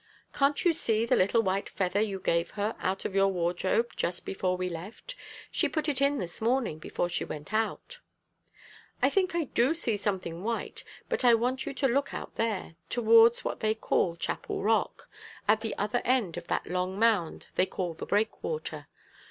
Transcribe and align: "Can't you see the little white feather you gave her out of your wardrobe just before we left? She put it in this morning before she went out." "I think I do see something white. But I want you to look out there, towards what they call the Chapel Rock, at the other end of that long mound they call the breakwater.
"Can't 0.33 0.65
you 0.65 0.73
see 0.73 1.05
the 1.05 1.15
little 1.15 1.43
white 1.43 1.69
feather 1.69 2.01
you 2.01 2.19
gave 2.19 2.49
her 2.57 2.75
out 2.79 3.05
of 3.05 3.13
your 3.13 3.27
wardrobe 3.27 3.91
just 3.95 4.25
before 4.25 4.57
we 4.57 4.67
left? 4.67 5.13
She 5.51 5.69
put 5.69 5.87
it 5.87 6.01
in 6.01 6.17
this 6.17 6.41
morning 6.41 6.79
before 6.79 7.07
she 7.07 7.23
went 7.23 7.53
out." 7.53 7.99
"I 9.03 9.11
think 9.11 9.35
I 9.35 9.43
do 9.43 9.75
see 9.75 9.95
something 9.97 10.41
white. 10.43 10.83
But 11.07 11.23
I 11.23 11.35
want 11.35 11.67
you 11.67 11.73
to 11.75 11.87
look 11.87 12.15
out 12.15 12.33
there, 12.35 12.73
towards 12.89 13.45
what 13.45 13.59
they 13.59 13.75
call 13.75 14.13
the 14.13 14.17
Chapel 14.17 14.63
Rock, 14.63 15.07
at 15.47 15.61
the 15.61 15.77
other 15.77 16.01
end 16.03 16.35
of 16.35 16.47
that 16.47 16.65
long 16.65 16.97
mound 16.97 17.49
they 17.53 17.67
call 17.67 17.93
the 17.93 18.07
breakwater. 18.07 18.87